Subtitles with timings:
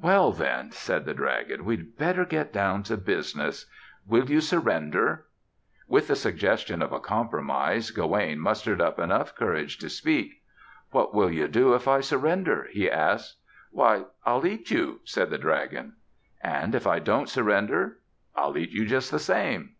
[0.00, 3.66] "Well, then," said the dragon, "we'd better get down to business.
[4.06, 5.26] Will you surrender?"
[5.88, 10.40] With the suggestion of a compromise Gawaine mustered up enough courage to speak.
[10.92, 13.38] "What will you do if I surrender?" he asked.
[13.72, 15.94] "Why, I'll eat you," said the dragon.
[16.40, 17.98] "And if I don't surrender?"
[18.36, 19.70] "I'll eat you just the same."